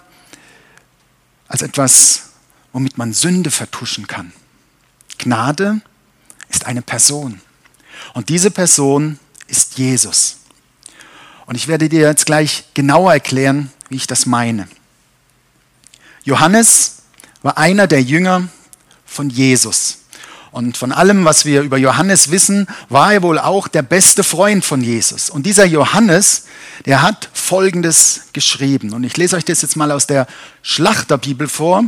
[1.49, 2.31] als etwas,
[2.73, 4.33] womit man Sünde vertuschen kann.
[5.19, 5.81] Gnade
[6.49, 7.41] ist eine Person.
[8.15, 10.37] Und diese Person ist Jesus.
[11.47, 14.69] Und ich werde dir jetzt gleich genauer erklären, wie ich das meine.
[16.25, 17.03] Johannes
[17.43, 18.49] war einer der Jünger
[19.05, 19.99] von Jesus.
[20.51, 24.65] Und von allem, was wir über Johannes wissen, war er wohl auch der beste Freund
[24.65, 25.31] von Jesus.
[25.31, 26.47] Und dieser Johannes,
[26.87, 28.93] der hat Folgendes geschrieben.
[28.93, 30.27] Und ich lese euch das jetzt mal aus der
[30.63, 31.85] Schlachterbibel vor.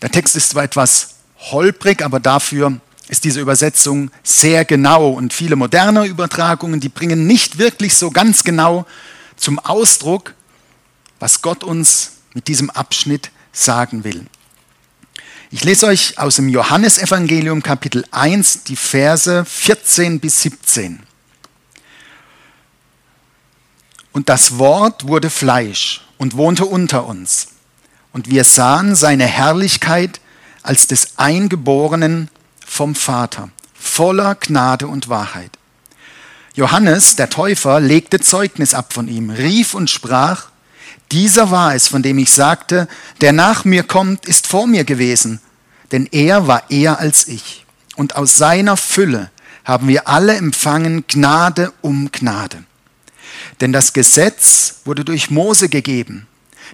[0.00, 1.16] Der Text ist zwar etwas
[1.52, 5.10] holprig, aber dafür ist diese Übersetzung sehr genau.
[5.10, 8.86] Und viele moderne Übertragungen, die bringen nicht wirklich so ganz genau
[9.36, 10.32] zum Ausdruck,
[11.20, 14.24] was Gott uns mit diesem Abschnitt sagen will.
[15.50, 21.07] Ich lese euch aus dem Johannesevangelium Kapitel 1 die Verse 14 bis 17.
[24.18, 27.50] Und das Wort wurde Fleisch und wohnte unter uns.
[28.12, 30.20] Und wir sahen seine Herrlichkeit
[30.64, 32.28] als des Eingeborenen
[32.66, 35.52] vom Vater, voller Gnade und Wahrheit.
[36.54, 40.46] Johannes, der Täufer, legte Zeugnis ab von ihm, rief und sprach,
[41.12, 42.88] dieser war es, von dem ich sagte,
[43.20, 45.40] der nach mir kommt, ist vor mir gewesen,
[45.92, 47.64] denn er war eher als ich.
[47.94, 49.30] Und aus seiner Fülle
[49.64, 52.64] haben wir alle empfangen Gnade um Gnade.
[53.60, 56.26] Denn das Gesetz wurde durch Mose gegeben.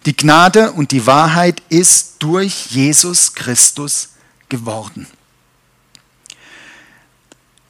[0.06, 4.10] Die Gnade und die Wahrheit ist durch Jesus Christus
[4.48, 5.06] geworden.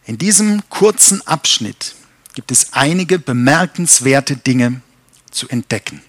[0.06, 1.94] In diesem kurzen Abschnitt
[2.34, 4.80] gibt es einige bemerkenswerte Dinge
[5.30, 6.02] zu entdecken.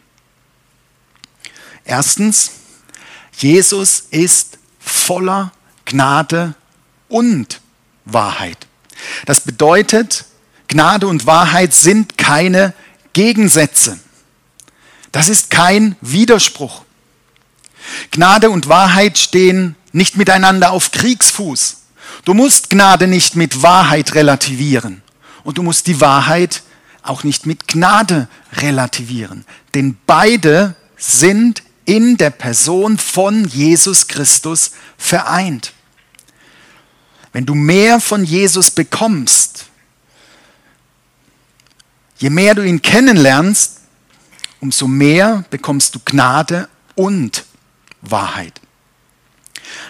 [1.85, 2.51] Erstens,
[3.37, 5.51] Jesus ist voller
[5.85, 6.55] Gnade
[7.07, 7.61] und
[8.05, 8.67] Wahrheit.
[9.25, 10.25] Das bedeutet,
[10.67, 12.73] Gnade und Wahrheit sind keine
[13.15, 13.97] Gegensätze.
[15.13, 16.83] Das ist kein Widerspruch.
[18.11, 21.77] Gnade und Wahrheit stehen nicht miteinander auf Kriegsfuß.
[22.25, 25.01] Du musst Gnade nicht mit Wahrheit relativieren
[25.45, 26.61] und du musst die Wahrheit
[27.03, 29.45] auch nicht mit Gnade relativieren.
[29.73, 35.71] Denn beide sind in der Person von Jesus Christus vereint.
[37.31, 39.67] Wenn du mehr von Jesus bekommst,
[42.17, 43.81] je mehr du ihn kennenlernst,
[44.59, 47.45] umso mehr bekommst du Gnade und
[48.01, 48.61] Wahrheit.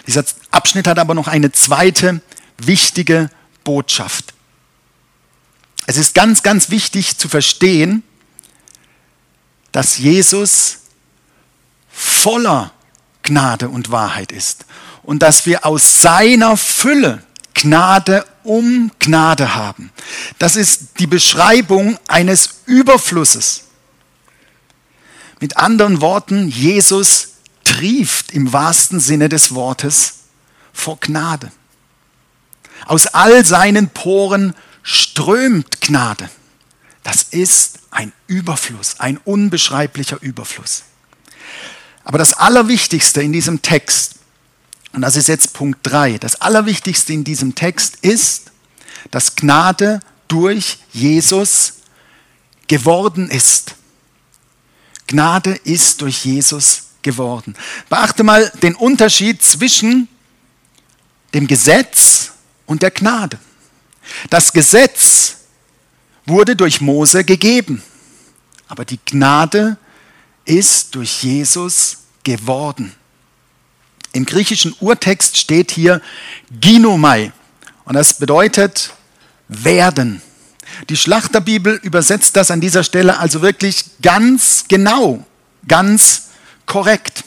[0.06, 2.20] Dieser Abschnitt hat aber noch eine zweite
[2.58, 3.30] wichtige
[3.64, 4.34] Botschaft.
[5.86, 8.02] Es ist ganz, ganz wichtig zu verstehen,
[9.72, 10.78] dass Jesus
[11.92, 12.72] voller
[13.22, 14.66] Gnade und Wahrheit ist
[15.02, 17.22] und dass wir aus seiner Fülle
[17.54, 19.90] Gnade um Gnade haben.
[20.38, 23.64] Das ist die Beschreibung eines Überflusses.
[25.40, 30.20] Mit anderen Worten, Jesus trieft im wahrsten Sinne des Wortes
[30.72, 31.50] vor Gnade.
[32.86, 36.30] Aus all seinen Poren strömt Gnade.
[37.02, 40.84] Das ist ein Überfluss, ein unbeschreiblicher Überfluss.
[42.04, 44.14] Aber das Allerwichtigste in diesem Text,
[44.96, 48.50] und das ist jetzt Punkt 3, das Allerwichtigste in diesem Text ist,
[49.10, 51.74] dass Gnade durch Jesus
[52.66, 53.74] geworden ist.
[55.06, 57.56] Gnade ist durch Jesus geworden.
[57.90, 60.08] Beachte mal den Unterschied zwischen
[61.34, 62.32] dem Gesetz
[62.64, 63.38] und der Gnade.
[64.30, 65.36] Das Gesetz
[66.24, 67.82] wurde durch Mose gegeben,
[68.66, 69.76] aber die Gnade
[70.46, 72.94] ist durch Jesus geworden.
[74.16, 76.00] Im griechischen Urtext steht hier
[76.50, 77.32] Ginomai
[77.84, 78.94] und das bedeutet
[79.46, 80.22] werden.
[80.88, 85.22] Die Schlachterbibel übersetzt das an dieser Stelle also wirklich ganz genau,
[85.68, 86.28] ganz
[86.64, 87.24] korrekt.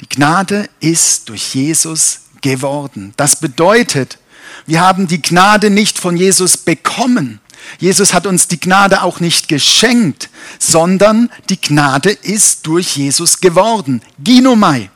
[0.00, 3.14] Die Gnade ist durch Jesus geworden.
[3.16, 4.18] Das bedeutet,
[4.66, 7.38] wir haben die Gnade nicht von Jesus bekommen,
[7.78, 14.02] Jesus hat uns die Gnade auch nicht geschenkt, sondern die Gnade ist durch Jesus geworden.
[14.18, 14.90] Ginomai.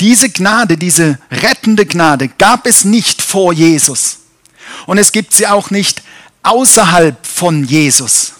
[0.00, 4.18] Diese Gnade, diese rettende Gnade gab es nicht vor Jesus.
[4.86, 6.02] Und es gibt sie auch nicht
[6.42, 8.32] außerhalb von Jesus,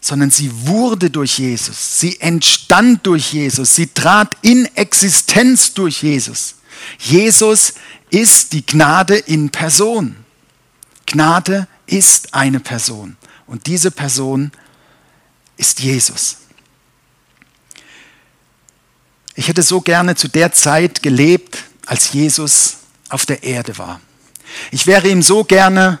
[0.00, 2.00] sondern sie wurde durch Jesus.
[2.00, 3.74] Sie entstand durch Jesus.
[3.74, 6.56] Sie trat in Existenz durch Jesus.
[6.98, 7.74] Jesus
[8.10, 10.16] ist die Gnade in Person.
[11.06, 14.52] Gnade ist eine Person und diese Person
[15.56, 16.38] ist Jesus.
[19.34, 24.00] Ich hätte so gerne zu der Zeit gelebt, als Jesus auf der Erde war.
[24.70, 26.00] Ich wäre ihm so gerne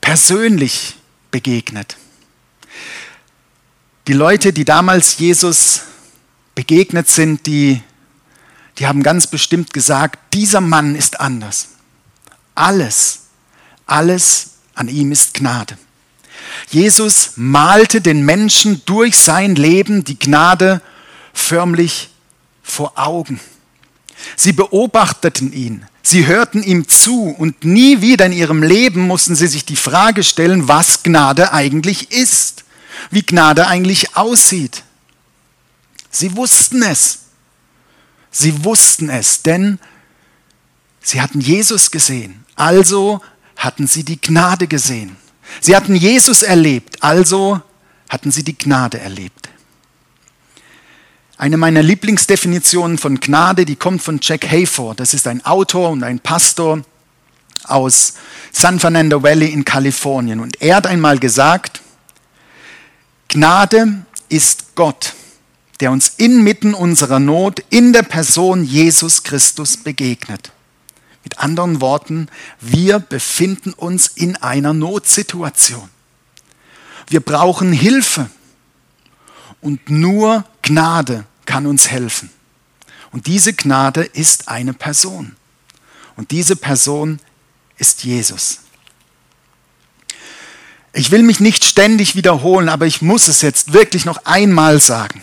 [0.00, 0.96] persönlich
[1.30, 1.96] begegnet.
[4.06, 5.82] Die Leute, die damals Jesus
[6.54, 7.82] begegnet sind, die,
[8.78, 11.68] die haben ganz bestimmt gesagt, dieser Mann ist anders.
[12.54, 13.25] Alles,
[13.86, 15.78] alles an ihm ist Gnade.
[16.68, 20.82] Jesus malte den Menschen durch sein Leben die Gnade
[21.32, 22.10] förmlich
[22.62, 23.40] vor Augen.
[24.34, 29.46] Sie beobachteten ihn, sie hörten ihm zu und nie wieder in ihrem Leben mussten sie
[29.46, 32.64] sich die Frage stellen, was Gnade eigentlich ist,
[33.10, 34.82] wie Gnade eigentlich aussieht.
[36.10, 37.20] Sie wussten es.
[38.30, 39.78] Sie wussten es, denn
[41.00, 42.44] sie hatten Jesus gesehen.
[42.54, 43.20] Also
[43.56, 45.16] hatten sie die Gnade gesehen.
[45.60, 47.60] Sie hatten Jesus erlebt, also
[48.08, 49.48] hatten sie die Gnade erlebt.
[51.38, 55.00] Eine meiner Lieblingsdefinitionen von Gnade, die kommt von Jack Hayford.
[55.00, 56.82] Das ist ein Autor und ein Pastor
[57.64, 58.14] aus
[58.52, 60.40] San Fernando Valley in Kalifornien.
[60.40, 61.82] Und er hat einmal gesagt,
[63.28, 65.14] Gnade ist Gott,
[65.80, 70.52] der uns inmitten unserer Not in der Person Jesus Christus begegnet.
[71.26, 72.28] Mit anderen Worten,
[72.60, 75.90] wir befinden uns in einer Notsituation.
[77.08, 78.30] Wir brauchen Hilfe
[79.60, 82.30] und nur Gnade kann uns helfen.
[83.10, 85.34] Und diese Gnade ist eine Person.
[86.14, 87.18] Und diese Person
[87.76, 88.60] ist Jesus.
[90.92, 95.20] Ich will mich nicht ständig wiederholen, aber ich muss es jetzt wirklich noch einmal sagen.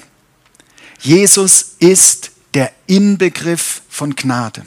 [0.99, 4.66] Jesus ist der Inbegriff von Gnade.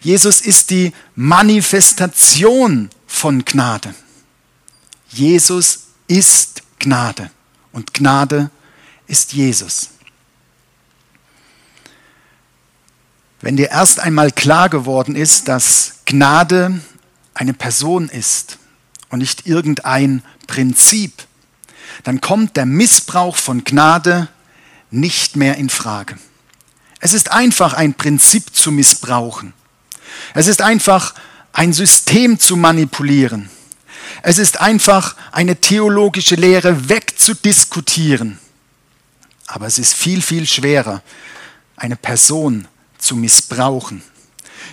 [0.00, 3.94] Jesus ist die Manifestation von Gnade.
[5.10, 7.30] Jesus ist Gnade
[7.72, 8.50] und Gnade
[9.06, 9.90] ist Jesus.
[13.40, 16.80] Wenn dir erst einmal klar geworden ist, dass Gnade
[17.34, 18.58] eine Person ist
[19.10, 21.12] und nicht irgendein Prinzip,
[22.02, 24.28] dann kommt der Missbrauch von Gnade
[24.90, 26.18] nicht mehr in Frage.
[27.00, 29.52] Es ist einfach ein Prinzip zu missbrauchen.
[30.34, 31.14] Es ist einfach
[31.52, 33.50] ein System zu manipulieren.
[34.22, 38.38] Es ist einfach eine theologische Lehre wegzudiskutieren.
[39.46, 41.02] Aber es ist viel, viel schwerer,
[41.76, 44.02] eine Person zu missbrauchen.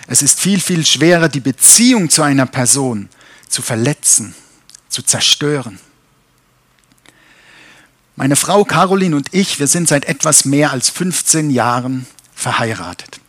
[0.06, 3.08] Es ist viel, viel schwerer, die Beziehung zu einer Person
[3.48, 4.34] zu verletzen,
[4.88, 5.78] zu zerstören.
[8.16, 13.20] Meine Frau Caroline und ich, wir sind seit etwas mehr als 15 Jahren verheiratet.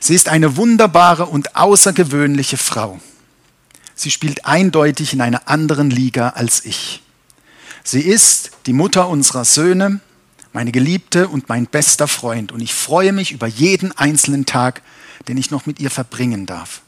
[0.00, 3.00] Sie ist eine wunderbare und außergewöhnliche Frau.
[3.94, 7.02] Sie spielt eindeutig in einer anderen Liga als ich.
[7.82, 10.00] Sie ist die Mutter unserer Söhne,
[10.52, 12.52] meine Geliebte und mein bester Freund.
[12.52, 14.82] Und ich freue mich über jeden einzelnen Tag,
[15.26, 16.82] den ich noch mit ihr verbringen darf.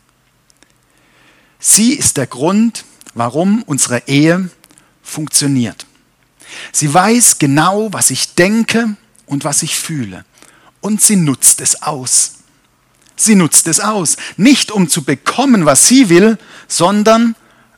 [1.59, 2.85] Sie ist der Grund,
[3.15, 4.51] warum unsere Ehe
[5.03, 5.87] funktioniert.
[6.73, 8.97] Sie weiß genau, was ich denke
[9.27, 10.25] und was ich fühle.
[10.81, 12.40] Und sie nutzt es aus.
[13.21, 14.17] Sie nutzt es aus.
[14.39, 17.37] Nicht um zu bekommen, was sie will, sondern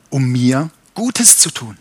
[0.09, 1.76] um mir Gutes zu tun.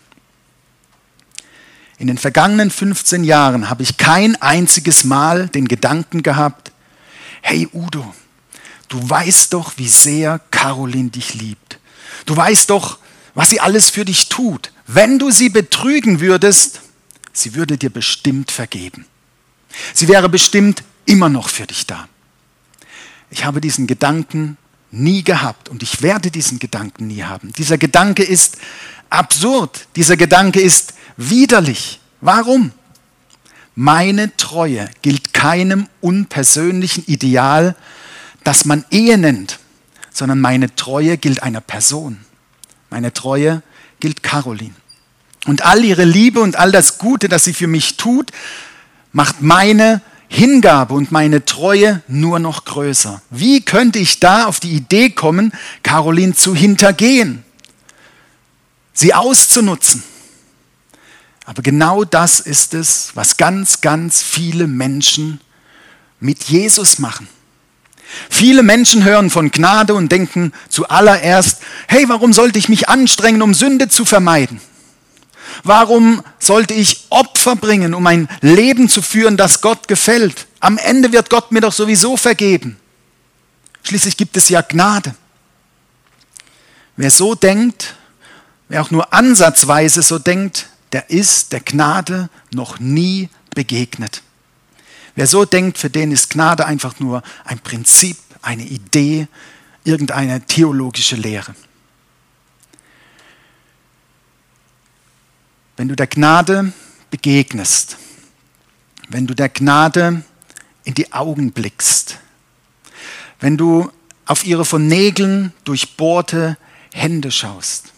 [1.98, 6.72] In den vergangenen 15 Jahren habe ich kein einziges Mal den Gedanken gehabt,
[7.40, 8.12] hey Udo,
[8.88, 11.78] du weißt doch, wie sehr Caroline dich liebt.
[12.26, 12.98] Du weißt doch,
[13.34, 14.72] was sie alles für dich tut.
[14.88, 16.80] Wenn du sie betrügen würdest,
[17.32, 19.06] sie würde dir bestimmt vergeben.
[19.94, 22.08] Sie wäre bestimmt immer noch für dich da.
[23.32, 24.58] Ich habe diesen Gedanken
[24.90, 27.50] nie gehabt und ich werde diesen Gedanken nie haben.
[27.54, 28.58] Dieser Gedanke ist
[29.08, 29.86] absurd.
[29.96, 31.98] Dieser Gedanke ist widerlich.
[32.20, 32.72] Warum?
[33.74, 37.74] Meine Treue gilt keinem unpersönlichen Ideal,
[38.44, 39.60] das man Ehe nennt,
[40.12, 42.20] sondern meine Treue gilt einer Person.
[42.90, 43.62] Meine Treue
[43.98, 44.74] gilt Caroline.
[45.46, 48.30] Und all ihre Liebe und all das Gute, das sie für mich tut,
[49.10, 50.02] macht meine
[50.34, 53.20] Hingabe und meine Treue nur noch größer.
[53.28, 55.52] Wie könnte ich da auf die Idee kommen,
[55.82, 57.44] Caroline zu hintergehen,
[58.94, 60.02] sie auszunutzen?
[61.44, 65.38] Aber genau das ist es, was ganz, ganz viele Menschen
[66.18, 67.28] mit Jesus machen.
[68.30, 73.52] Viele Menschen hören von Gnade und denken zuallererst, hey, warum sollte ich mich anstrengen, um
[73.52, 74.62] Sünde zu vermeiden?
[75.64, 80.46] Warum sollte ich Opfer bringen, um ein Leben zu führen, das Gott gefällt?
[80.60, 82.76] Am Ende wird Gott mir doch sowieso vergeben.
[83.82, 85.14] Schließlich gibt es ja Gnade.
[86.96, 87.94] Wer so denkt,
[88.68, 94.22] wer auch nur ansatzweise so denkt, der ist der Gnade noch nie begegnet.
[95.14, 99.26] Wer so denkt, für den ist Gnade einfach nur ein Prinzip, eine Idee,
[99.84, 101.54] irgendeine theologische Lehre.
[105.76, 106.72] Wenn du der Gnade
[107.10, 107.96] begegnest,
[109.08, 110.22] wenn du der Gnade
[110.84, 112.18] in die Augen blickst,
[113.40, 113.90] wenn du
[114.26, 116.56] auf ihre von Nägeln durchbohrte
[116.92, 117.92] Hände schaust,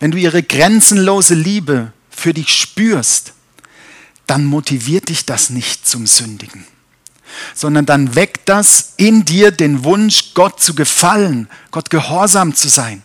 [0.00, 3.32] wenn du ihre grenzenlose Liebe für dich spürst,
[4.26, 6.64] dann motiviert dich das nicht zum Sündigen,
[7.54, 13.02] sondern dann weckt das in dir den Wunsch, Gott zu gefallen, Gott gehorsam zu sein.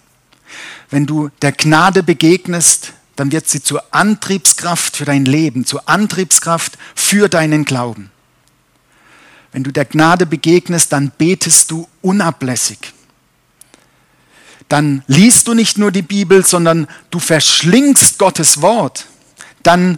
[0.90, 6.78] Wenn du der Gnade begegnest, dann wird sie zur Antriebskraft für dein Leben, zur Antriebskraft
[6.96, 8.12] für deinen Glauben.
[9.52, 12.94] Wenn du der Gnade begegnest, dann betest du unablässig.
[14.70, 19.08] Dann liest du nicht nur die Bibel, sondern du verschlingst Gottes Wort.
[19.64, 19.98] Dann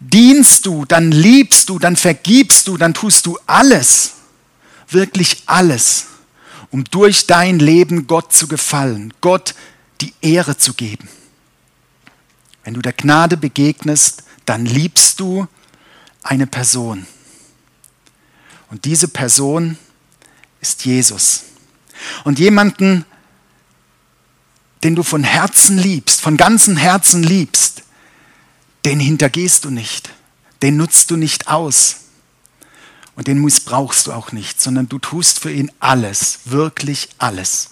[0.00, 4.12] dienst du, dann liebst du, dann vergibst du, dann tust du alles,
[4.88, 6.06] wirklich alles,
[6.70, 9.54] um durch dein Leben Gott zu gefallen, Gott
[10.00, 11.06] die Ehre zu geben.
[12.64, 15.46] Wenn du der Gnade begegnest, dann liebst du
[16.22, 17.06] eine Person.
[18.70, 19.78] Und diese Person
[20.60, 21.44] ist Jesus.
[22.24, 23.04] Und jemanden,
[24.82, 27.82] den du von Herzen liebst, von ganzem Herzen liebst,
[28.84, 30.10] den hintergehst du nicht,
[30.62, 31.96] den nutzt du nicht aus
[33.14, 37.70] und den missbrauchst du auch nicht, sondern du tust für ihn alles, wirklich alles.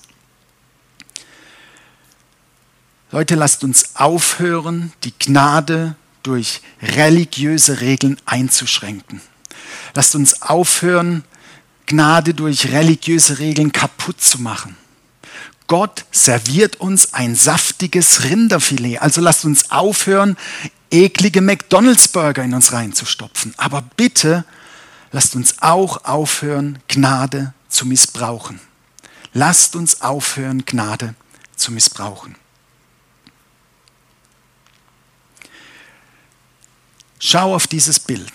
[3.12, 9.20] Leute, lasst uns aufhören, die Gnade durch religiöse Regeln einzuschränken.
[9.94, 11.22] Lasst uns aufhören,
[11.84, 14.78] Gnade durch religiöse Regeln kaputt zu machen.
[15.66, 19.02] Gott serviert uns ein saftiges Rinderfilet.
[19.02, 20.38] Also lasst uns aufhören,
[20.90, 23.52] eklige McDonalds-Burger in uns reinzustopfen.
[23.58, 24.46] Aber bitte
[25.10, 28.58] lasst uns auch aufhören, Gnade zu missbrauchen.
[29.34, 31.14] Lasst uns aufhören, Gnade
[31.56, 32.36] zu missbrauchen.
[37.24, 38.32] Schau auf dieses Bild.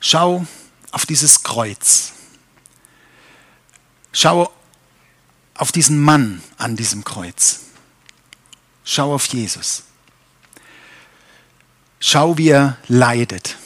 [0.00, 0.46] Schau
[0.90, 2.12] auf dieses Kreuz.
[4.12, 4.52] Schau
[5.54, 7.60] auf diesen Mann an diesem Kreuz.
[8.84, 9.84] Schau auf Jesus.
[12.00, 13.56] Schau, wie er leidet.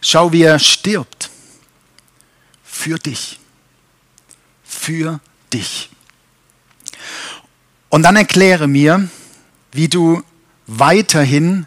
[0.00, 1.28] Schau, wie er stirbt.
[2.64, 3.40] Für dich.
[4.64, 5.20] Für
[5.52, 5.90] dich.
[7.90, 9.10] Und dann erkläre mir,
[9.70, 10.24] wie du
[10.66, 11.66] weiterhin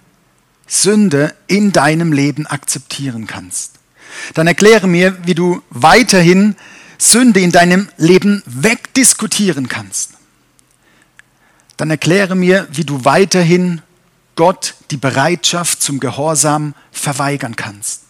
[0.68, 3.74] Sünde in deinem Leben akzeptieren kannst.
[4.34, 6.56] Dann erkläre mir, wie du weiterhin
[6.98, 10.12] Sünde in deinem Leben wegdiskutieren kannst.
[11.78, 13.82] Dann erkläre mir, wie du weiterhin
[14.36, 18.04] Gott die Bereitschaft zum Gehorsam verweigern kannst.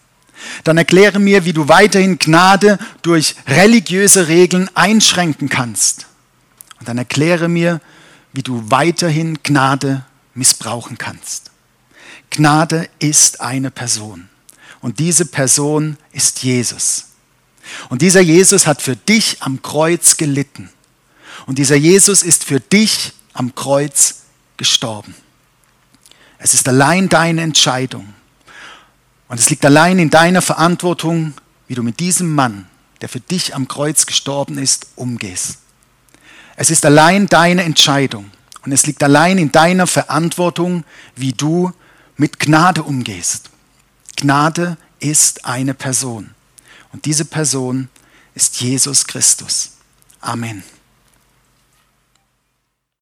[0.64, 6.06] Dann erkläre mir, wie du weiterhin Gnade durch religiöse Regeln einschränken kannst.
[6.80, 7.82] Und dann erkläre mir,
[8.34, 10.06] wie du weiterhin Gnade
[10.38, 11.52] missbrauchen kannst.
[12.30, 14.30] Gnade ist eine Person.
[14.80, 17.06] Und diese Person ist Jesus.
[17.90, 20.70] Und dieser Jesus hat für dich am Kreuz gelitten.
[21.46, 24.24] Und dieser Jesus ist für dich am Kreuz
[24.56, 25.16] gestorben.
[26.38, 28.14] Es ist allein deine Entscheidung.
[29.28, 31.34] Und es liegt allein in deiner Verantwortung,
[31.68, 32.68] wie du mit diesem Mann,
[33.02, 35.60] der für dich am Kreuz gestorben ist, umgehst.
[36.56, 38.32] Es ist allein deine Entscheidung.
[38.68, 40.84] Und es liegt allein in deiner Verantwortung,
[41.16, 41.72] wie du
[42.18, 43.50] mit Gnade umgehst.
[44.18, 46.32] Gnade ist eine Person.
[46.92, 47.88] Und diese Person
[48.36, 49.72] ist Jesus Christus.
[50.20, 50.64] Amen.